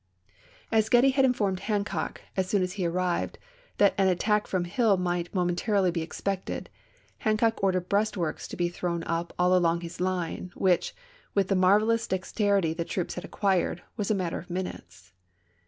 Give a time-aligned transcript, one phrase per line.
[0.71, 3.37] As Getty had informed Hancock, as soon as he arrived,
[3.77, 6.69] that an attack from Hill might momentarily be ex pected,
[7.19, 10.95] Hancock ordered breastworks to be thrown up all along his line, which,
[11.35, 15.11] with the marvelous dex terity the troops had acquired, was a matter of min utes.